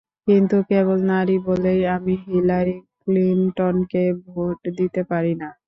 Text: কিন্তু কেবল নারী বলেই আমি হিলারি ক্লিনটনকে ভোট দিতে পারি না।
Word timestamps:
কিন্তু 0.27 0.57
কেবল 0.69 0.99
নারী 1.11 1.37
বলেই 1.47 1.81
আমি 1.95 2.13
হিলারি 2.25 2.75
ক্লিনটনকে 3.01 4.03
ভোট 4.25 4.59
দিতে 4.77 5.01
পারি 5.11 5.33
না। 5.41 5.49